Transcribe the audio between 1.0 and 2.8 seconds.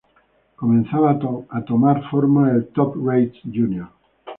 a tomar forma el